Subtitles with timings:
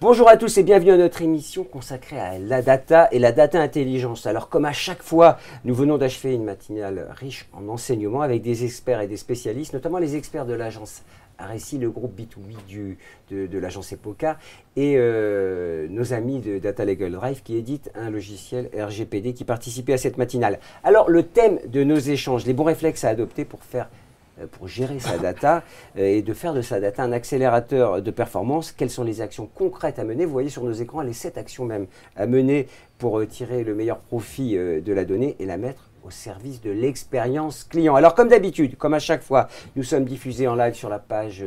[0.00, 3.60] Bonjour à tous et bienvenue à notre émission consacrée à la data et la data
[3.60, 4.24] intelligence.
[4.24, 5.36] Alors comme à chaque fois,
[5.66, 9.98] nous venons d'achever une matinale riche en enseignements avec des experts et des spécialistes, notamment
[9.98, 11.02] les experts de l'agence
[11.38, 12.96] RSI, le groupe B2B
[13.30, 14.38] de, l'agence EPOCA
[14.74, 19.92] et euh, nos amis de Data Legal Drive qui éditent un logiciel RGPD qui participaient
[19.92, 20.60] à cette matinale.
[20.82, 23.90] Alors le thème de nos échanges, les bons réflexes à adopter pour faire
[24.46, 25.62] pour gérer sa data
[25.98, 28.72] euh, et de faire de sa data un accélérateur de performance.
[28.72, 30.24] Quelles sont les actions concrètes à mener?
[30.24, 31.86] Vous voyez sur nos écrans les sept actions même
[32.16, 36.10] à mener pour euh, tirer le meilleur profit de la donnée et la mettre au
[36.10, 37.94] service de l'expérience client.
[37.94, 41.44] Alors comme d'habitude, comme à chaque fois, nous sommes diffusés en live sur la page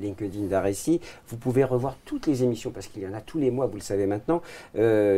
[0.00, 1.00] LinkedIn d'Aressi.
[1.28, 3.76] Vous pouvez revoir toutes les émissions, parce qu'il y en a tous les mois, vous
[3.76, 4.42] le savez maintenant,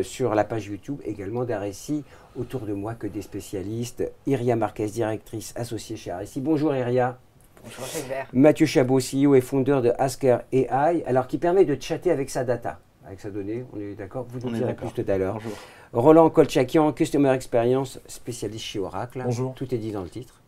[0.02, 2.04] sur la page YouTube également d'Aressi
[2.36, 4.10] autour de moi que des spécialistes.
[4.26, 6.40] Iria Marquez, directrice associée chez RSI.
[6.40, 7.18] Bonjour Iria.
[7.62, 7.84] Bonjour.
[8.32, 12.44] Mathieu Chabot, CEO et fondeur de Asker AI, alors qui permet de chatter avec sa
[12.44, 14.26] data, avec sa donnée, on est d'accord?
[14.28, 15.34] Vous nous direz plus tout à l'heure.
[15.34, 15.52] Bonjour.
[15.92, 19.22] Roland Kolchakian, Customer Experience, spécialiste chez Oracle.
[19.24, 19.54] Bonjour.
[19.54, 20.40] Tout est dit dans le titre.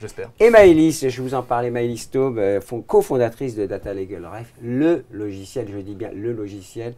[0.00, 0.30] J'espère.
[0.40, 5.04] Et Maëlys, je vous en parlais, Maëlys Taube, euh, cofondatrice de Data Legal Ref, le
[5.10, 6.94] logiciel, je dis bien le logiciel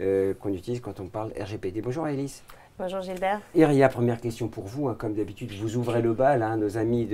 [0.00, 1.82] euh, qu'on utilise quand on parle RGPD.
[1.82, 2.42] Bonjour Maëlys.
[2.78, 3.40] Bonjour Gilbert.
[3.54, 4.88] Iria, première question pour vous.
[4.88, 4.96] Hein.
[4.96, 7.06] comme d'habitude, vous ouvrez le bal, hein, nos amis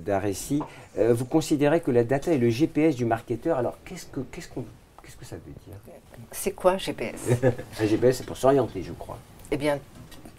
[0.00, 0.62] d'Aressi.
[0.96, 3.58] Euh, vous considérez que la data est le GPS du marketeur.
[3.58, 4.48] Alors, qu'est-ce que, qu'est-ce
[5.02, 5.76] qu'est-ce que ça veut dire
[6.30, 7.28] C'est quoi GPS
[7.80, 9.18] Un GPS, c'est pour s'orienter, je crois.
[9.50, 9.78] Eh bien,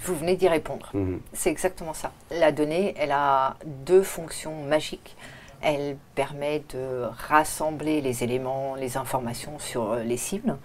[0.01, 0.89] vous venez d'y répondre.
[0.93, 1.21] Mhm.
[1.33, 2.11] C'est exactement ça.
[2.31, 5.15] La donnée, elle a deux fonctions magiques.
[5.61, 10.57] Elle permet de rassembler les éléments, les informations sur euh, les cibles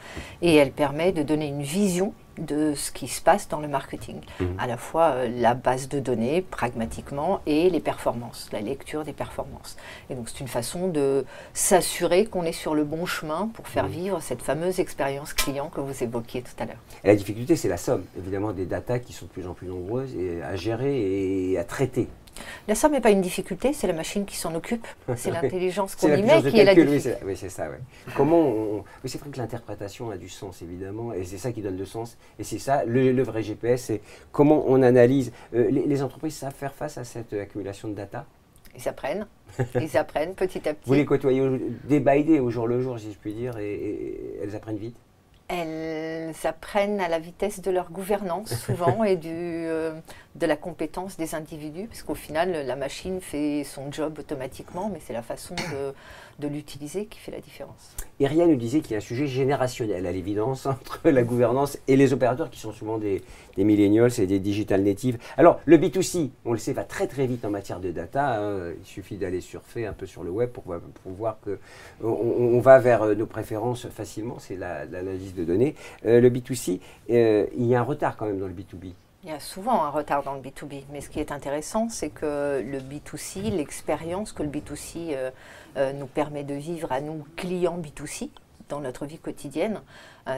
[0.43, 4.21] et elle permet de donner une vision de ce qui se passe dans le marketing.
[4.41, 4.57] Mhm.
[4.59, 9.13] À la fois euh, la base de données, pragmatiquement, et les performances, la lecture des
[9.13, 9.77] performances.
[10.11, 13.85] Et donc c'est une façon de s'assurer qu'on est sur le bon chemin pour faire
[13.85, 13.91] mhm.
[13.91, 16.83] vivre cette fameuse expérience client que vous évoquiez tout à l'heure.
[17.05, 19.69] Et la difficulté, c'est la somme, évidemment, des datas qui sont de plus en plus
[19.69, 22.09] nombreuses et à gérer et à traiter.
[22.67, 24.87] La somme n'est pas une difficulté, c'est la machine qui s'en occupe.
[25.17, 27.15] C'est l'intelligence qu'on y met qui est la difficulté.
[27.25, 27.69] Oui, c'est ça.
[28.15, 31.85] Comment c'est vrai que l'interprétation a du sens, évidemment, et c'est ça qui donne le
[31.85, 32.17] sens.
[32.39, 34.01] Et c'est ça, le, vrai GPS, c'est
[34.33, 35.33] comment on analyse.
[35.55, 38.27] Euh, les, entreprises savent faire face à cette accumulation de data?
[38.77, 39.27] Ils apprennent.
[39.81, 40.87] Ils apprennent petit à petit.
[40.87, 41.43] Vous les côtoyez
[41.85, 44.97] day by day, au jour le jour, si je puis dire, et elles apprennent vite?
[45.49, 49.93] Elles apprennent à la vitesse de leur gouvernance souvent et du, euh,
[50.39, 55.01] de la compétence des individus, parce qu'au final, la machine fait son job automatiquement, mais
[55.05, 55.55] c'est la façon
[56.39, 57.97] de, l'utiliser qui fait la différence.
[58.21, 61.97] Iria nous disait qu'il y a un sujet générationnel à l'évidence entre la gouvernance et
[61.97, 63.23] les opérateurs qui sont souvent des,
[63.57, 65.19] des millennials et des digital natives.
[65.37, 68.41] Alors le B2C, on le sait, va très très vite en matière de data.
[68.41, 68.73] Hein.
[68.79, 70.65] Il suffit d'aller surfer un peu sur le web pour,
[71.07, 71.59] voir que
[72.03, 74.39] on, va vers euh, nos préférences facilement.
[74.39, 75.75] C'est l'analyse de données.
[76.07, 78.93] Euh, le B2C, euh, il y a un retard quand même dans le B2B.
[79.29, 82.09] Il y a souvent un retard dans le B2B, mais ce qui est intéressant, c'est
[82.09, 85.31] que le B2C, l'expérience que le B2C euh,
[85.77, 88.31] euh, nous permet de vivre à nous, clients B2C,
[88.71, 89.83] dans notre vie quotidienne,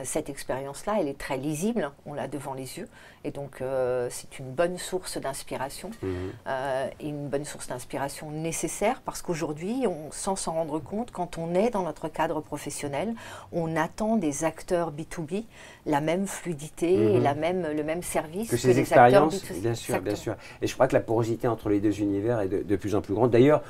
[0.03, 2.87] cette expérience-là, elle est très lisible, on l'a devant les yeux,
[3.23, 6.31] et donc euh, c'est une bonne source d'inspiration, mhm.
[6.47, 11.53] euh, et une bonne source d'inspiration nécessaire, parce qu'aujourd'hui, sans s'en rendre compte, quand on
[11.53, 13.13] est dans notre cadre professionnel,
[13.51, 15.43] on attend des acteurs B2B
[15.85, 17.23] la même fluidité et mhm.
[17.23, 20.35] la même, le même service que, ces expériences, bien sûr, bien sûr.
[20.61, 23.13] Et je crois que la porosité entre les deux univers est de, plus en plus
[23.13, 23.31] grande.
[23.31, 23.61] D'ailleurs,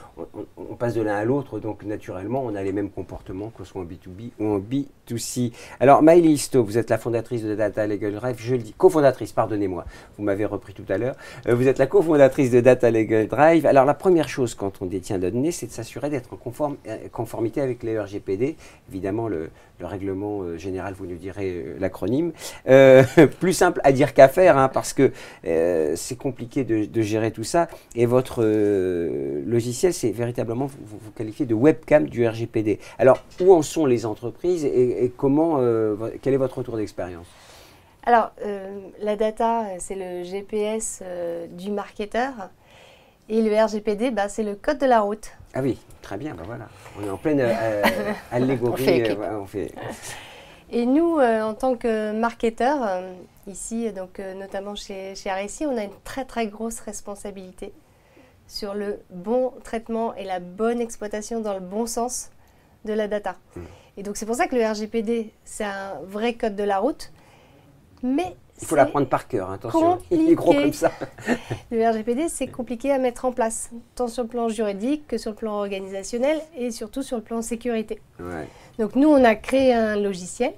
[0.58, 3.72] on, passe de l'un à l'autre, donc naturellement, on a les mêmes comportements, que ce
[3.72, 5.54] soit en B2B ou en B2C.
[5.80, 9.86] Alors, Vous êtes la fondatrice de Data Legal Drive, je le dis, cofondatrice, pardonnez-moi,
[10.18, 11.16] vous m'avez repris tout à l'heure.
[11.48, 13.66] Euh, vous êtes la cofondatrice de Data Legal Drive.
[13.66, 16.98] Alors la première chose quand on détient de données, c'est de s'assurer d'être en euh,
[17.14, 18.58] conformité avec les RGPD.
[18.90, 19.52] Évidemment, le,
[19.82, 22.34] règlement euh, général, vous nous direz l'acronyme.
[23.40, 25.12] plus simple à dire qu'à faire, hein, parce que
[25.44, 27.68] c'est compliqué de, gérer tout ça.
[27.96, 32.78] Et votre logiciel, c'est véritablement, vous, vous qualifiez de webcam du RGPD.
[33.00, 35.58] Alors, où en sont les entreprises et comment,
[36.22, 37.28] quel est votre retour d'expérience?
[38.04, 42.50] Alors, euh, la data, c'est le GPS euh, du marketeur.
[43.30, 45.32] Et le RGPD, bah, c'est le code de la route.
[45.54, 46.68] Ah oui, très bien, bah voilà.
[47.00, 47.84] On est en pleine euh,
[48.32, 49.04] allégorie.
[49.32, 49.74] on fait,
[50.72, 53.04] Et nous, en tant que marketeur,
[53.46, 57.74] ici, donc, notamment chez, chez RSI, on a une très très grosse responsabilité
[58.48, 62.32] sur le bon traitement et la bonne exploitation dans le bon sens
[62.86, 63.36] de la data.
[63.56, 63.62] Hmm.
[63.98, 67.12] Et donc c'est pour ça que le RGPD, c'est un vrai code de la route.
[68.04, 70.92] Mais il faut l'apprendre par cœur, hein, attention, il est gros comme ça.
[71.72, 75.32] le RGPD, c'est compliqué à mettre en place, tant sur le plan juridique que sur
[75.32, 78.00] le plan organisationnel et surtout sur le plan sécurité.
[78.80, 80.54] Donc nous, on a créé un logiciel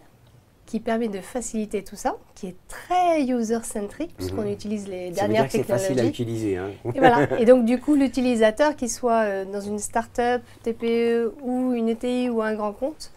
[0.66, 4.52] qui permet de faciliter tout ça, qui est très user-centric, puisqu'on Mhm.
[4.54, 6.10] utilise les Ça veut dire dernières que c'est facile à technologies.
[6.10, 6.58] utiliser.
[6.58, 6.72] hein.
[6.96, 7.28] Et, voilà.
[7.40, 12.30] et donc, du coup, l'utilisateur, qu'il soit euh, dans une start-up, TPE ou une ETI
[12.30, 13.12] ou un grand compte,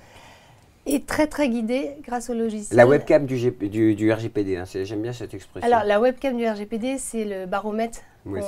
[0.87, 2.77] est très très guidé grâce au logiciel.
[2.77, 5.67] La webcam du, GP du, du RGPD, hein, j'aime bien cette expression.
[5.67, 8.41] Alors, la webcam du RGPD, c'est le baromètre oui,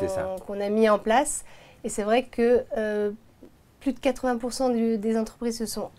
[0.47, 1.45] qu'on a mis en place.
[1.85, 3.11] Et c'est vrai que euh,
[3.81, 5.91] plus de 80% du- des entreprises se sont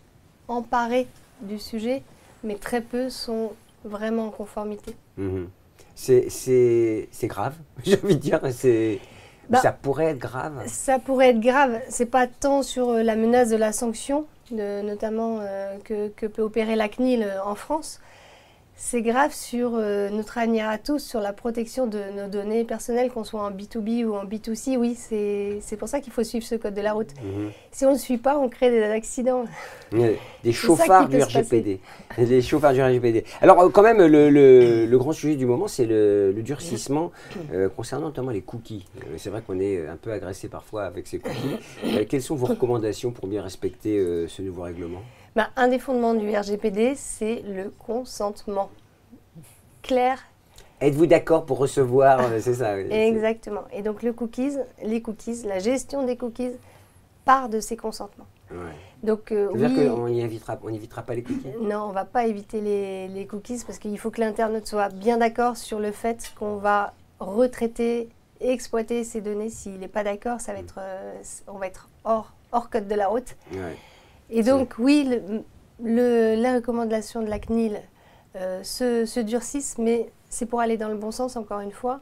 [0.47, 1.07] emparées
[1.41, 2.03] du sujet,
[2.43, 3.53] mais très peu sont
[3.85, 4.95] vraiment en conformité.
[5.17, 5.47] Mhm.
[5.95, 6.27] C'est
[7.23, 8.39] grave, j'ai envie de dire.
[8.51, 8.99] c'est-
[9.49, 10.61] Bah, ça pourrait être grave.
[10.67, 11.79] Ça pourrait être grave.
[11.89, 16.25] C'est pas tant sur euh, la menace de la sanction, de- notamment euh, que, que
[16.25, 17.99] peut opérer la CNIL euh, en France.
[18.81, 23.11] C'est grave sur euh, notre avenir à tous, sur la protection de nos données personnelles,
[23.11, 24.77] qu'on soit en B2B ou en B2C.
[24.77, 27.09] Oui, c'est pour ça qu'il faut suivre ce code de la route.
[27.21, 27.51] Mhm.
[27.71, 29.43] Si on ne le suit pas, on crée des accidents.
[30.45, 31.81] Des chauffards du RGPD.
[32.19, 33.25] Les chauffards du RGPD.
[33.41, 37.11] Alors, euh, quand même, le, le- le grand sujet du moment, c'est le, le durcissement
[37.53, 38.85] euh, concernant notamment les cookies.
[39.01, 42.05] Euh, c'est vrai qu'on est un peu agressé parfois avec ces cookies.
[42.07, 45.01] Quelles sont vos recommandations pour bien respecter ce nouveau règlement?
[45.35, 48.69] Bah, un des fondements du RGPD, c'est le consentement.
[49.81, 50.19] Clair,
[50.81, 52.75] Êtes-vous d'accord pour recevoir euh, C'est ça.
[52.75, 52.87] oui.
[52.91, 53.63] exactement.
[53.73, 56.51] Et donc le cookies, les cookies, la gestion des cookies
[57.25, 58.27] part de ces consentements.
[58.49, 58.57] Ouais.
[59.03, 60.03] Donc euh, C'est-à-dire oui, qu'on
[60.67, 61.47] on n'évitera pas les cookies?
[61.61, 65.17] Non, on va pas éviter les, les cookies parce qu'il faut que l'internaute soit bien
[65.17, 68.07] d'accord sur le fait qu'on va retraiter
[68.39, 69.49] et exploiter ces données.
[69.49, 71.13] S'il n'est pas d'accord, ça va être, euh,
[71.47, 73.35] on va être hors, hors code de la route.
[73.51, 73.75] Ouais.
[74.29, 75.43] Et donc, oui, le,
[75.83, 77.79] le- la recommandation de la CNIL
[78.35, 81.99] euh, se, se durcissent, mais c'est pour aller dans le bon sens, encore une fois.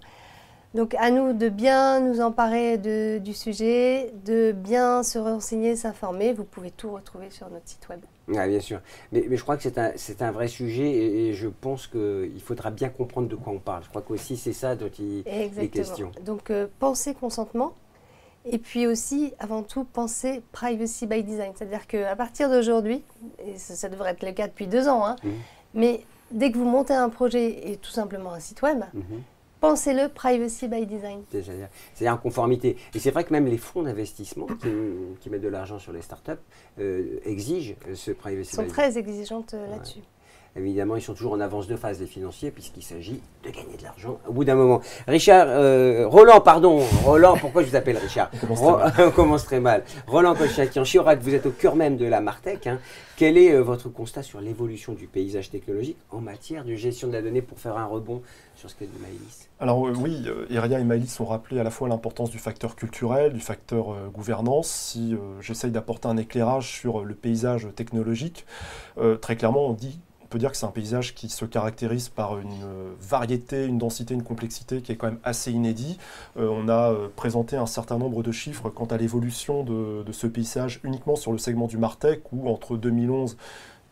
[0.74, 6.34] Donc, à nous de bien nous emparer de- du sujet, de bien se renseigner, s'informer.
[6.34, 8.02] Vous pouvez tout retrouver sur notre site web.
[8.28, 8.82] Ouais, bien sûr.
[9.14, 12.70] Mais, mais je crois que c'est un, vrai sujet et, et je pense qu'il faudra
[12.72, 13.84] bien comprendre de quoi on parle.
[13.86, 16.12] Je crois qu'aussi c'est ça dont il est question.
[16.26, 17.74] Donc, euh, pensez consentement.
[18.50, 21.52] Et puis aussi, avant tout, pensez privacy by design.
[21.56, 23.04] C'est-à-dire qu'à partir d'aujourd'hui,
[23.46, 25.32] et ça, ça devrait être le cas depuis deux ans, hein, Mhm.
[25.74, 26.02] mais
[26.32, 29.22] dès que vous montez un projet et tout simplement un site web, Mhm.
[29.60, 31.22] pensez-le privacy by design.
[31.32, 31.68] C'est-à-dire
[32.14, 32.78] en conformité.
[32.94, 34.70] Et c'est vrai que même les fonds d'investissement qui,
[35.20, 36.32] qui mettent de l'argent sur les startups
[36.80, 38.52] euh, exigent ce privacy.
[38.54, 40.00] Ils sont by très exigeantes euh, là-dessus.
[40.58, 43.84] Évidemment, ils sont toujours en avance de phase, les financiers, puisqu'il s'agit de gagner de
[43.84, 44.82] l'argent au bout d'un moment.
[45.08, 49.12] Richard, euh, Roland, pardon, Roland, pourquoi je vous appelle Richard On commence Ro- très on
[49.12, 49.84] commence très mal.
[50.08, 52.66] Roland Colchatian, Chiorac, vous êtes au cœur même de la Martech.
[52.66, 52.80] hein.
[53.18, 57.14] Quel est euh, votre constat sur l'évolution du paysage technologique en matière de gestion de
[57.14, 58.22] la donnée pour faire un rebond
[58.56, 59.50] sur ce qu'a dit Maëlys?
[59.60, 63.34] Alors euh, oui, Iria et Maëlys ont rappelé à la fois l'importance du facteur culturel,
[63.34, 64.68] du facteur gouvernance.
[64.70, 68.46] Si j'essaye d'apporter un éclairage sur le paysage technologique,
[69.22, 72.38] très clairement on dit on peut dire que c'est un paysage qui se caractérise par
[72.38, 75.98] une euh, variété, une densité, une complexité qui est quand même assez inédit.
[76.36, 80.12] Euh, on a euh, présenté un certain nombre de chiffres quant à l'évolution de, de
[80.12, 83.38] ce paysage uniquement sur le segment du Martech, où entre 2011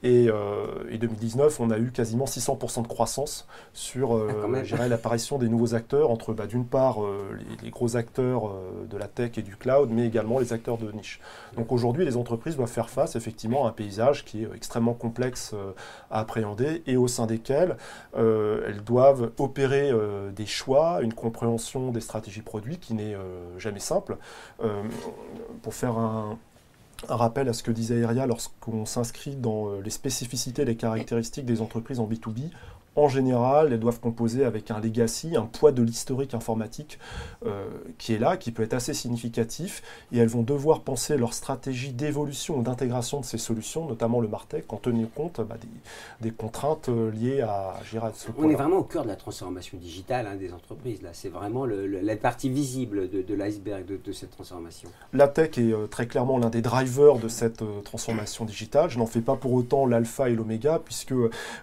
[0.03, 4.89] et, euh, et 2019, on a eu quasiment 600% de croissance sur euh, Ah, dirais,
[4.89, 8.97] l'apparition des nouveaux acteurs, entre bah, d'une part euh, les, les gros acteurs euh, de
[8.97, 11.19] la tech et du cloud, mais également les acteurs de niche.
[11.55, 15.51] Donc aujourd'hui, les entreprises doivent faire face effectivement à un paysage qui est extrêmement complexe
[15.53, 15.71] euh,
[16.11, 17.77] à appréhender et au sein desquels
[18.17, 23.57] euh, elles doivent opérer euh, des choix, une compréhension des stratégies produits qui n'est euh,
[23.57, 24.17] jamais simple.
[24.63, 24.83] Euh,
[25.61, 26.37] pour faire un,
[27.09, 31.45] un rappel à ce que disait Iria, lorsqu'on s'inscrit dans euh, les spécificités, les caractéristiques
[31.45, 32.49] des entreprises en B2B,
[32.95, 36.99] en général, elles doivent composer avec un legacy, un poids de l'historique informatique
[37.45, 37.65] euh,
[37.97, 41.91] qui est là, qui peut être assez significatif, et elles vont devoir penser leur stratégie
[41.91, 46.31] d'évolution ou d'intégration de ces solutions, notamment le Martech, en tenir compte bah, des, des
[46.31, 47.71] contraintes euh, liées à,
[48.01, 51.01] à ce On est vraiment au cœur de la transformation digitale hein, des entreprises.
[51.01, 54.89] Là, c'est vraiment le- le- la partie visible de, de l'iceberg de, de cette transformation.
[55.13, 58.89] La tech est euh, très clairement l'un des drivers de cette euh, transformation digitale.
[58.89, 61.13] Je n'en fais pas pour autant l'alpha et l'oméga, puisque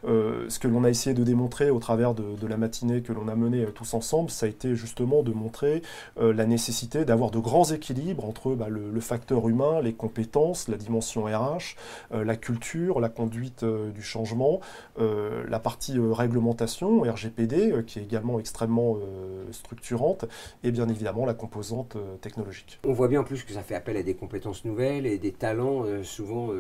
[0.05, 3.35] ce que l'on a essayé de démontrer au travers de, la matinée que l'on a
[3.35, 5.83] menée euh, tous ensemble, ça a été justement de montrer
[6.19, 10.77] euh, la nécessité d'avoir de grands équilibres entre bah, le, facteur humain, les compétences, la
[10.77, 11.77] dimension RH,
[12.13, 14.61] euh, la culture, la conduite du changement,
[14.97, 18.99] la partie réglementation, RGPD, qui est également extrêmement
[19.51, 20.25] structurante,
[20.63, 22.79] et bien évidemment la composante technologique.
[22.85, 25.33] On voit bien en plus que ça fait appel à des compétences nouvelles et des
[25.33, 26.51] talents souvent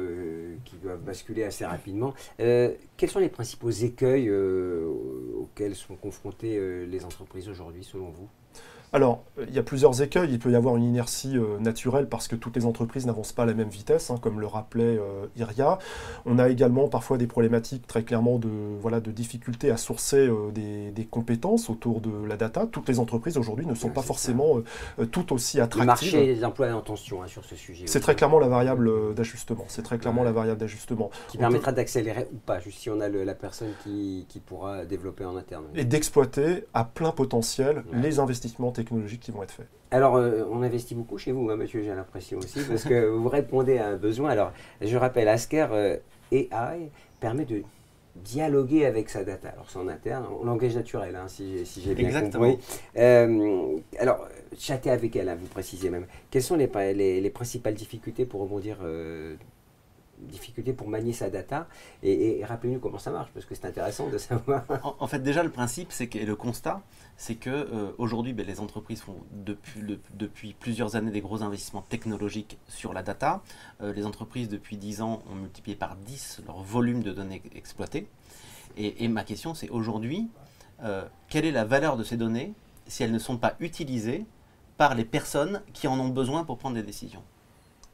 [0.65, 2.15] qui doivent basculer assez rapidement.
[2.39, 8.29] Quels sont les principaux écueils euh, auxquels sont confrontées euh, les entreprises aujourd'hui selon vous?
[8.93, 10.31] Alors, euh, il y a plusieurs écueils.
[10.33, 13.45] Il peut y avoir une inertie euh, naturelle parce que toutes les entreprises n'avancent pas
[13.45, 15.79] à la même vitesse, hein, comme le rappelait euh, Iria.
[16.27, 21.09] On a également parfois des problématiques très clairement de, voilà, de difficulté à sourcer des,
[21.11, 22.67] compétences autour de la data.
[22.67, 24.61] Toutes les entreprises aujourd'hui ne sont pas forcément
[25.11, 26.13] toutes aussi attractives.
[26.13, 27.85] Le marché des emplois en tension hein, sur ce sujet.
[27.87, 29.65] C'est très clairement la variable d'ajustement.
[29.69, 31.11] C'est très clairement la variable d'ajustement.
[31.29, 35.37] Qui permettra d'accélérer ou pas, juste si on a la personne qui, pourra développer en
[35.37, 35.65] interne.
[35.75, 39.69] Et d'exploiter à plein potentiel les investissements technologiques technologiques qui vont être faits.
[39.91, 43.29] Alors, euh, on investit beaucoup chez vous, hein, monsieur, j'ai l'impression aussi, parce que vous
[43.29, 44.31] répondez à un besoin.
[44.31, 45.97] Alors, je rappelle, Asker euh,
[46.31, 47.63] AI permet de
[48.17, 49.49] dialoguer avec sa data.
[49.51, 52.53] Alors, c'est en interne, en langage naturel, hein, si, j'ai bien Exactement.
[52.53, 52.65] compris.
[52.97, 56.07] Euh, alors, chatter avec elle, hein, vous précisez même.
[56.31, 58.79] Quelles sont les, les, les principales difficultés pour rebondir
[60.27, 61.69] difficulté pour manier sa data.
[62.03, 64.65] Et, rappelez-nous comment ça marche, parce que c'est intéressant de savoir.
[64.99, 66.83] En, fait, déjà, le principe, c'est que, et le constat,
[67.17, 71.83] c'est que euh, aujourd'hui, ben, les entreprises font depuis, depuis plusieurs années des gros investissements
[71.83, 73.43] technologiques sur la data.
[73.81, 78.09] Euh, les entreprises, depuis 10 ans, ont multiplié par 10 leur volume de données exploitées.
[78.77, 80.31] Et, ma question, c'est aujourd'hui,
[80.83, 82.55] euh, quelle est la valeur de ces données
[82.87, 84.25] si elles ne sont pas utilisées
[84.79, 87.23] par les personnes qui en ont besoin pour prendre des décisions?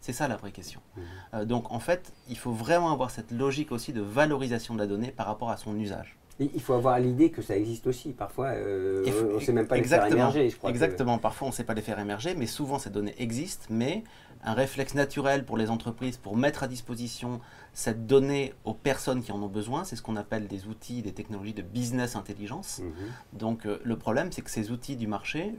[0.01, 0.81] C'est ça la vraie question.
[0.81, 1.01] Mmh.
[1.35, 4.87] Euh, donc en fait, il faut vraiment avoir cette logique aussi de valorisation de la
[4.87, 6.17] donnée par rapport à son usage.
[6.39, 8.13] il faut avoir l'idée que ça existe aussi.
[8.13, 10.51] Parfois, euh, on ne sait même pas les faire émerger.
[10.51, 11.19] Je crois exactement.
[11.19, 13.67] Parfois, on ne sait pas les faire émerger, mais souvent, ces données existent.
[13.71, 14.05] Mais
[14.45, 17.41] un réflexe naturel pour les entreprises pour mettre à disposition
[17.73, 19.85] cette donnée aux personnes qui en ont besoin.
[19.85, 22.81] C'est ce qu'on appelle des outils, des technologies de business intelligence.
[22.81, 23.39] Mhm.
[23.39, 25.55] Donc euh, le problème, c'est que ces outils du marché,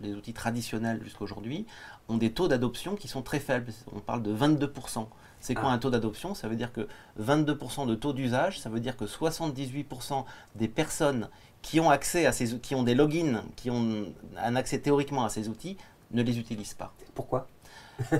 [0.00, 1.66] les outils traditionnels jusqu'aujourd'hui,
[2.08, 3.72] ont des taux d'adoption qui sont très faibles.
[3.94, 5.06] On parle de 22%.
[5.40, 5.72] C'est quoi ah.
[5.72, 6.34] un taux d'adoption?
[6.34, 6.86] Ça veut dire que
[7.20, 10.24] 22% de taux d'usage, ça veut dire que 78%
[10.54, 11.28] des personnes
[11.62, 14.06] qui ont accès à ces qui ont des logins, qui ont
[14.38, 15.76] un accès théoriquement à ces outils,
[16.10, 16.92] ne les utilisent pas.
[17.14, 17.48] Pourquoi?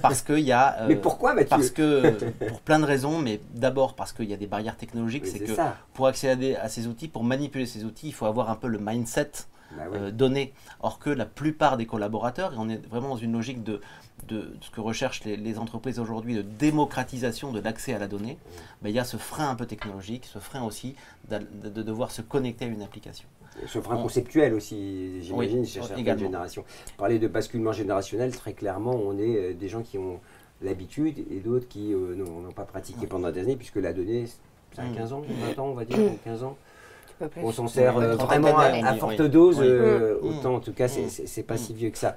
[0.02, 0.80] Parce qu'il y a.
[0.80, 2.10] Euh, mais pourquoi Parce que,
[2.48, 5.26] pour plein de raisons, mais d'abord parce qu'il y a des barrières technologiques.
[5.26, 5.52] C'est que
[5.94, 8.78] pour accéder à ces outils, pour manipuler ces outils, il faut avoir un peu le
[8.78, 9.30] mindset
[9.76, 10.52] bah euh, donné.
[10.80, 13.80] Or que la plupart des collaborateurs, et on est vraiment dans une logique de,
[14.28, 18.38] de ce que recherchent les, entreprises aujourd'hui, de démocratisation de l'accès à la donnée,
[18.82, 20.94] bah, il y a ce frein un peu technologique, ce frein aussi
[21.28, 23.26] de devoir se connecter à une application.
[23.66, 26.64] Ce frein conceptuel aussi, j'imagine, chez certaines générations.
[26.96, 30.20] Parler de basculement générationnel, très clairement, on est euh, des gens qui ont
[30.62, 34.26] l'habitude et d'autres qui euh, n'ont pas pratiqué pendant des années, puisque la donnée,
[34.74, 35.22] ça a 15 ans,
[35.56, 36.56] 20 ans, on va dire, 15 ans.
[37.36, 39.60] On s'en sert euh, vraiment à, forte dose,
[40.22, 40.54] autant.
[40.54, 42.16] En tout cas, c'est pas si vieux que ça.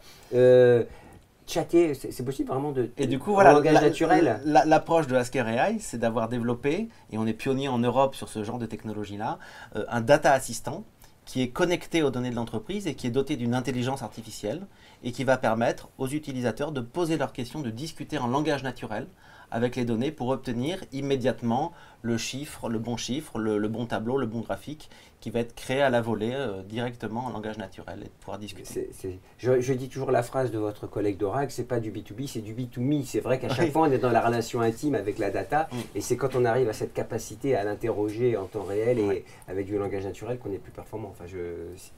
[1.47, 2.91] Chatter, c'est possible vraiment de.
[2.97, 4.41] Et du coup, voilà, langage naturel.
[4.45, 8.43] L'approche de Asker AI, c'est d'avoir développé, et on est pionnier en Europe sur ce
[8.43, 9.39] genre de technologie-là,
[9.87, 10.83] un data assistant
[11.25, 14.67] qui est connecté aux données de l'entreprise et qui est doté d'une intelligence artificielle
[15.03, 19.07] et qui va permettre aux utilisateurs de poser leurs questions, de discuter en langage naturel
[19.51, 21.73] avec les données pour obtenir immédiatement
[22.03, 24.89] le chiffre, le bon chiffre, le, bon tableau, le bon graphique
[25.21, 28.37] qui va être créé à la volée euh, directement en langage naturel et de pouvoir
[28.37, 28.89] discuter.
[29.37, 32.53] je, dis toujours la phrase de votre collègue d'Oracle, c'est pas du B2B, c'est du
[32.53, 33.05] B2Me.
[33.05, 35.77] C'est vrai qu'à chaque fois on est dans la relation intime avec la data mm.
[35.95, 39.65] et c'est quand on arrive à cette capacité à l'interroger en temps réel et avec
[39.65, 41.07] du langage naturel qu'on est plus performant.
[41.11, 41.37] Enfin, je,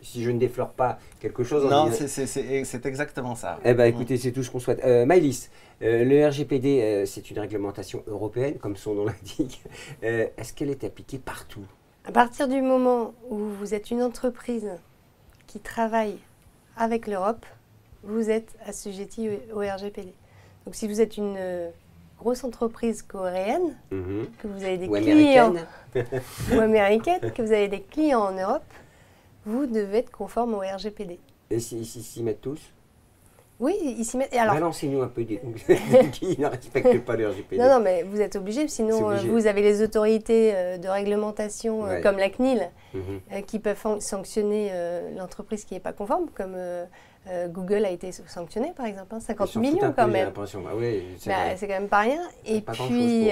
[0.03, 1.65] si je ne déflore pas quelque chose...
[1.65, 3.59] Non, c'est exactement ça.
[3.65, 4.81] Eh ben, écoutez, c'est tout ce qu'on souhaite.
[4.85, 5.49] Euh, Maëlys,
[5.81, 9.61] euh, le RGPD, euh, c'est une réglementation européenne, comme son nom l'indique.
[10.03, 11.65] Euh, est-ce qu'elle est appliquée partout?
[12.05, 14.69] À partir du moment où vous êtes une entreprise
[15.47, 16.17] qui travaille
[16.77, 17.45] avec l'Europe,
[18.03, 20.13] vous êtes assujetti au RGPD.
[20.65, 21.37] Donc si vous êtes une
[22.19, 24.27] grosse entreprise coréenne, mhm.
[24.39, 25.53] que vous avez des clients
[26.53, 28.63] ou américaine, que vous avez des clients en Europe,
[29.45, 31.19] vous devez être conforme au RGPD.
[31.49, 32.71] Et s'ils s'y mettent tous
[33.59, 34.35] oui, ils s'y mettent.
[34.35, 34.53] Alors...
[34.53, 35.39] Balancez-nous un peu des
[36.11, 37.61] qui ne respectent pas le RGPD.
[37.61, 41.85] Non, non, mais vous êtes obligé, sinon euh, vous avez les autorités euh, de réglementation
[41.85, 43.43] euh, comme la CNIL mhm.
[43.47, 44.71] qui peuvent sanctionner
[45.17, 46.57] l'entreprise qui n'est pas conforme, comme
[47.47, 50.31] Google a été sanctionné par exemple, 50 hein, millions quand même.
[50.35, 52.21] Bah bah, c'est quand même pas rien.
[52.45, 53.29] Et puis,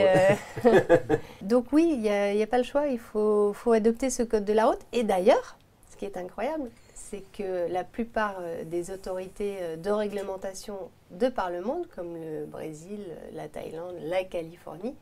[1.42, 4.46] donc oui, il n'y a, a, pas le choix, il faut, faut adopter ce code
[4.46, 4.80] de la route.
[4.94, 5.58] Et d'ailleurs,
[5.92, 6.70] ce qui est incroyable,
[7.10, 10.78] c'est que la plupart euh, des autorités euh, de réglementation
[11.12, 13.00] de par le monde, comme le Brésil,
[13.34, 14.96] la Thaïlande, la Californie,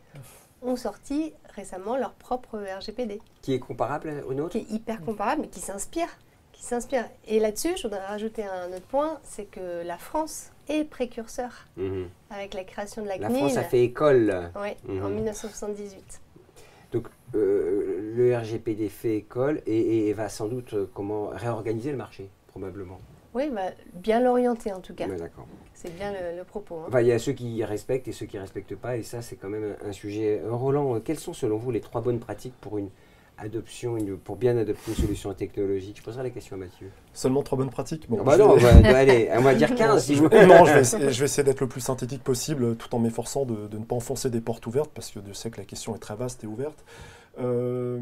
[0.61, 3.21] ont sorti récemment leur propre RGPD.
[3.41, 6.09] Qui est comparable au nôtre Qui est hyper comparable, mais qui s'inspire.
[6.51, 7.05] Qui s'inspire.
[7.27, 12.07] Et là-dessus, je voudrais rajouter un autre point, c'est que la France est précurseur mhm.
[12.29, 13.31] avec la création de la, CNIL.
[13.31, 14.51] La France a fait école.
[14.55, 16.21] Oui, en 1978.
[16.91, 22.29] Donc euh, le RGPD fait école et, va sans doute euh, comment réorganiser le marché,
[22.47, 22.99] probablement.
[23.33, 25.07] Oui, bah, bien l'orienter en tout cas.
[25.07, 25.47] D'accord.
[25.73, 26.81] C'est bien le, le propos.
[26.91, 26.99] hein.
[26.99, 29.37] Il y a ceux qui respectent et ceux qui ne respectent pas, et ça, c'est
[29.37, 30.41] quand même un, un sujet.
[30.43, 32.89] Euh, Roland, quelles sont selon vous les trois bonnes pratiques pour une
[33.37, 36.91] adoption, une- pour bien adopter une solution technologique Je poserai la question à Mathieu.
[37.13, 38.07] Seulement trois bonnes pratiques.
[38.09, 41.11] Bon, Ah bah non, vais- allez, on va dire 15 si non, je vais, essayer,
[41.11, 43.95] je vais essayer d'être le plus synthétique possible tout en m'efforçant de, de ne pas
[43.95, 46.47] enfoncer des portes ouvertes parce que je sais que la question est très vaste et
[46.47, 46.83] ouverte.
[47.39, 47.99] Euh,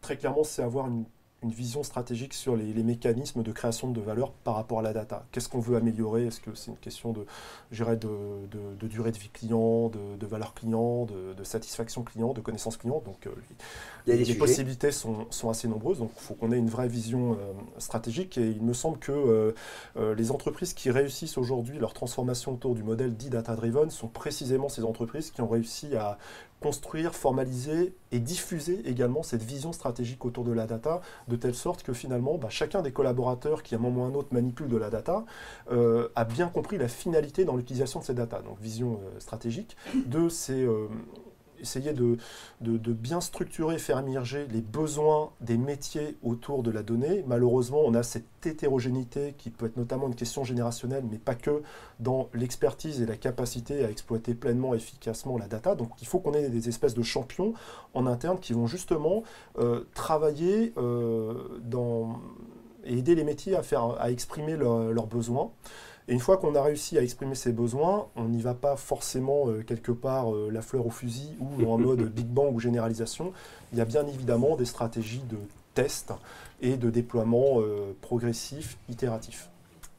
[0.00, 1.04] très clairement, c'est avoir une,
[1.42, 4.92] une vision stratégique sur les, les mécanismes de création de valeur par rapport à la
[4.92, 5.24] data.
[5.32, 6.26] Qu'est-ce qu'on veut améliorer?
[6.26, 7.26] Est-ce que c'est une question de,
[7.70, 12.40] de, de- de durée de vie client, de, de valeur client, de, satisfaction client, de
[12.40, 13.02] connaissance client?
[13.04, 13.30] Donc, euh,
[14.06, 17.36] les possibilités sont, sont assez nombreuses, donc il faut qu'on ait une vraie vision euh,
[17.78, 18.38] stratégique.
[18.38, 19.12] Et il me semble que
[19.96, 24.68] euh, les entreprises qui réussissent aujourd'hui leur transformation autour du modèle dit data-driven sont précisément
[24.68, 26.18] ces entreprises qui ont réussi à
[26.60, 31.00] construire, formaliser et diffuser également cette vision stratégique autour de la data,
[31.32, 34.08] de telle sorte que finalement, bah, chacun des collaborateurs qui à un moment ou à
[34.08, 35.24] un autre manipule de la data
[35.70, 38.40] euh, a bien compris la finalité dans l'utilisation de ces data.
[38.42, 39.76] Donc vision euh, stratégique.
[40.06, 40.88] Deux, c'est euh,
[41.62, 42.18] essayer de,
[42.60, 47.24] bien structurer, faire émerger les besoins des métiers autour de la donnée.
[47.26, 51.62] Malheureusement, on a cette hétérogénéité qui peut être notamment une question générationnelle, mais pas que,
[52.00, 55.74] dans l'expertise et la capacité à exploiter pleinement, efficacement la data.
[55.74, 57.54] Donc il faut qu'on ait des espèces de champions
[57.94, 59.22] en interne qui vont justement
[59.58, 62.20] euh, travailler euh, dans,
[62.84, 65.50] et aider les métiers à, faire, à exprimer leurs leurs besoins.
[66.08, 69.48] Et une fois qu'on a réussi à exprimer ses besoins, on n'y va pas forcément
[69.48, 73.32] euh, quelque part euh, la fleur au fusil ou en mode Big Bang ou généralisation.
[73.72, 75.38] Il y a bien évidemment des stratégies de
[75.74, 76.12] test
[76.60, 79.48] et de déploiement euh, progressif, itératif.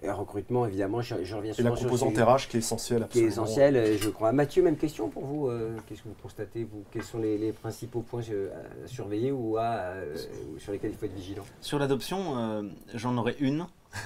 [0.03, 3.19] Et recrutement, évidemment, je, je reviens Et la sur composante RH qui est essentielle qui
[3.19, 3.31] est absolument.
[3.31, 4.33] essentiel, euh, je crois.
[4.33, 5.47] Mathieu, même question pour vous.
[5.47, 8.49] euh, Qu'est-ce que vous constatez, vous Quels sont les, les principaux points euh,
[8.83, 10.15] à surveiller ou, à, euh,
[10.57, 11.43] sur lesquels il faut être vigilant?
[11.61, 13.65] Sur l'adoption, euh, j'en aurais une,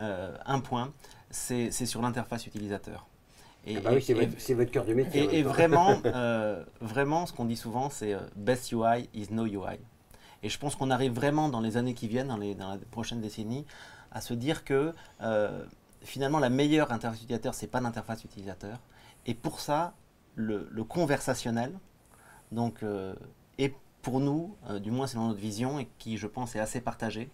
[0.00, 0.92] Euh, un point,
[1.30, 3.06] c'est sur l'interface utilisateur.
[3.66, 5.38] Et, Ah bah oui, c'est votre, cœur de métier.
[5.38, 9.76] et- vraiment, euh, vraiment, ce qu'on dit souvent, c'est euh, best UI is no UI.
[10.44, 12.78] Et je pense qu'on arrive vraiment dans les années qui viennent, dans les, dans la
[12.92, 13.66] prochaine décennie,
[14.12, 15.64] à se dire que euh,
[16.02, 18.78] finalement la meilleure interface utilisateur, c'est pas l'interface utilisateur.
[19.26, 19.94] Et pour ça,
[20.34, 21.72] le, conversationnel,
[22.52, 23.14] donc, euh,
[23.58, 26.60] est pour nous, euh, du moins c'est dans notre vision, et qui je pense est
[26.60, 27.30] assez partagée,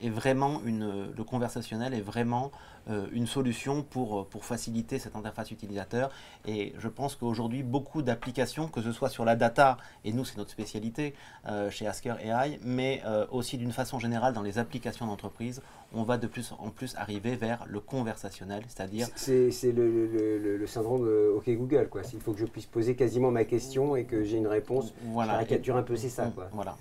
[0.00, 2.50] est vraiment une, le conversationnel est vraiment
[2.90, 6.10] euh, une solution pour, pour faciliter cette interface utilisateur.
[6.46, 10.38] Et je pense qu'aujourd'hui, beaucoup d'applications, que ce soit sur la data, et nous c'est
[10.38, 11.14] notre spécialité
[11.46, 15.60] euh, chez Asker AI, mais euh, aussi d'une façon générale dans les applications d'entreprise,
[15.94, 20.56] on va de plus en plus arriver vers le conversationnel, c'est-à-dire C'est le, le- le-
[20.56, 21.88] le syndrome euh, OK Google.
[21.90, 22.02] quoi.
[22.12, 24.92] Il faut que je puisse poser quasiment ma question et que j'ai une réponse.
[25.04, 26.26] voilà, Je caricature un peu, c'est ça.
[26.34, 26.48] Quoi.
[26.52, 26.76] Voilà.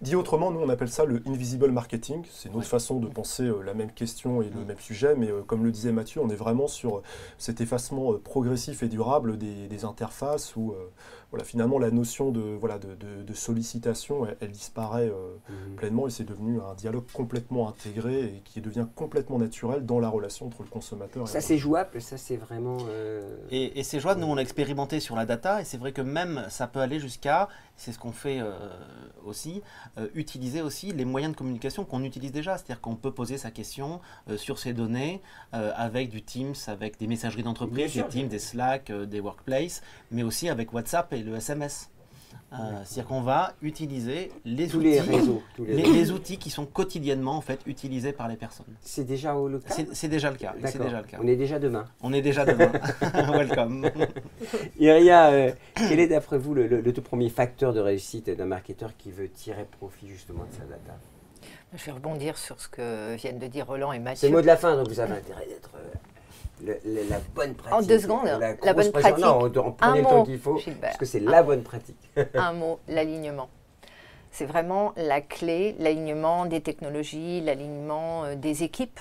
[0.00, 2.24] Dit autrement, nous on appelle ça le invisible marketing.
[2.30, 2.70] C'est une autre Ouais.
[2.70, 5.70] façon de penser euh, la même question et le même sujet, mais euh, comme le
[5.70, 7.02] disait Mathieu, on est vraiment sur euh,
[7.36, 10.90] cet effacement euh, progressif et durable des, des interfaces où euh,
[11.30, 15.76] voilà, finalement la notion de, voilà, de, de- de sollicitation, elle, elle disparaît euh, Mhm.
[15.76, 20.08] pleinement et c'est devenu un dialogue complètement intégré et qui devient complètement naturel dans la
[20.08, 22.78] relation entre le consommateur et Ça, c'est jouable, ça, c'est vraiment.
[22.88, 25.92] euh, Et, et c'est jouable, nous on a expérimenté sur la data et c'est vrai
[25.92, 28.52] que même ça peut aller jusqu'à, c'est ce qu'on fait euh,
[29.24, 29.62] aussi,
[29.98, 32.56] euh, utiliser aussi les moyens de communication qu'on utilise déjà.
[32.56, 35.20] C'est-à-dire qu'on peut poser sa question euh, sur ces données
[35.52, 40.48] avec du Teams, avec des messageries d'entreprise, des Teams, des Slack, des Workplace, mais aussi
[40.48, 41.90] avec WhatsApp et le SMS.
[42.52, 45.42] Euh, C'est-à-dire qu'on va utiliser les tous outils, les réseaux.
[45.56, 45.94] tous les les, réseaux.
[45.94, 48.66] les outils qui sont quotidiennement en fait utilisés par les personnes.
[48.80, 49.34] C'est déjà
[49.68, 50.54] C'est c'est le cas.
[50.66, 51.18] C'est déjà le cas.
[51.22, 51.84] On est déjà demain.
[52.02, 52.70] On est déjà demain.
[53.32, 53.88] Welcome.
[54.78, 58.46] Iria, euh, quel est d'après vous le, le- le tout premier facteur de réussite d'un
[58.46, 60.96] marketeur qui veut tirer profit justement de sa data?
[61.76, 64.28] Je vais rebondir sur ce que viennent de dire Roland et C'est Mathieu.
[64.28, 65.80] le mot de la fin, donc vous avez intérêt d'être euh,
[66.62, 67.78] le- le- la bonne pratique.
[67.78, 68.26] En deux secondes,
[68.62, 69.18] la bonne pratique.
[69.18, 70.80] Non, on, on le temps mot, qu'il faut, Gilbert.
[70.90, 71.96] parce que c'est la bonne pratique.
[72.34, 73.48] un mot, l'alignement.
[74.30, 78.98] C'est vraiment la clé, l'alignement des technologies, l'alignement euh, des équipes,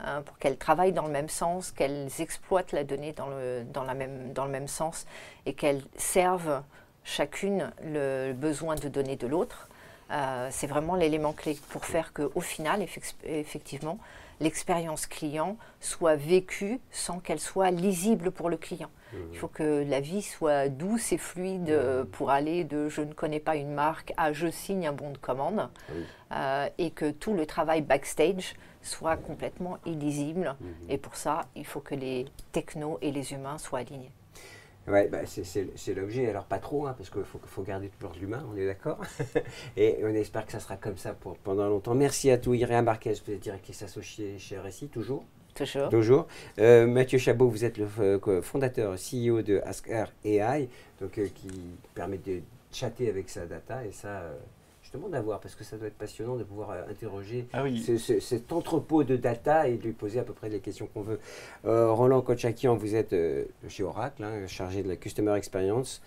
[0.00, 3.84] hein, pour qu'elles travaillent dans le même sens, qu'elles exploitent la donnée dans le, dans
[3.84, 5.06] la même, dans le même sens
[5.46, 6.62] et qu'elles servent
[7.04, 9.68] chacune le besoin de données de l'autre.
[10.12, 13.98] Euh, c'est vraiment l'élément clé pour faire qu'au final, effec- effectivement,
[14.40, 18.90] l'expérience client soit vécue sans qu'elle soit lisible pour le client.
[19.32, 23.12] Il faut que la vie soit douce et fluide euh, pour aller de je ne
[23.12, 26.04] connais pas une marque à je signe un bon de commande Oui.
[26.32, 30.54] euh, et que tout le travail backstage soit complètement illisible.
[30.88, 34.12] Et pour ça, il faut que les technos et les humains soient alignés.
[34.90, 36.28] Ouais, bah, c'est- l'objet.
[36.28, 38.98] Alors pas trop, hein, parce qu'il faut, faut garder toujours de l'humain, on est d'accord.
[39.76, 41.94] Et on espère que ça sera comme ça pour, pendant longtemps.
[41.94, 42.54] Merci à tous.
[42.54, 45.24] Iréa Marquez, vous êtes directrice associée chez RSI, toujours.
[45.54, 45.88] Toujours.
[45.88, 46.26] Toujours.
[46.58, 50.68] Euh, Mathieu Chabot, vous êtes le euh, fondateur, CEO de Asker AI,
[51.00, 51.48] donc, euh, qui
[51.94, 52.40] permet de
[52.72, 53.84] chatter avec sa data.
[53.84, 54.22] Et ça,
[54.92, 57.62] je demande à voir, parce que ça doit être passionnant de pouvoir euh, interroger Ah
[57.62, 57.78] oui.
[57.80, 60.88] ce- ce- cet entrepôt de data et de lui poser à peu près les questions
[60.92, 61.20] qu'on veut.
[61.64, 66.02] Euh, Roland Kochakian, vous êtes euh, chez Oracle, hein, chargé de la Customer Experience.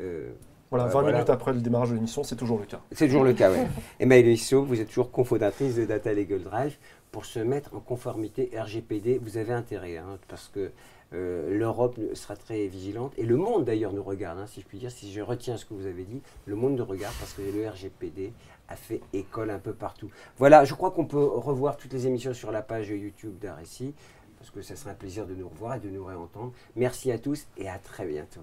[0.00, 0.30] Euh,
[0.70, 1.16] Voilà, Ouais, 20 voilà.
[1.16, 2.80] minutes après le démarrage de l'émission, c'est toujours le cas.
[2.92, 3.58] c'est toujours le cas, oui.
[4.00, 6.76] Et Maëlle Issot, vous êtes toujours cofondatrice de Data Legal Drive.
[7.10, 10.70] Pour se mettre en conformité RGPD, vous avez intérêt, hein, parce que
[11.14, 14.78] euh, l'Europe sera très vigilante, et le monde d'ailleurs nous regarde, hein, si je puis
[14.78, 17.42] dire, si je retiens ce que vous avez dit, le monde nous regarde parce que
[17.42, 18.32] le RGPD
[18.68, 20.10] a fait école un peu partout.
[20.36, 23.94] Voilà, je crois qu'on peut revoir toutes les émissions sur la page YouTube d'RSI,
[24.38, 26.52] parce que ça sera un plaisir de nous revoir et de nous réentendre.
[26.76, 28.42] Merci à tous et à très bientôt.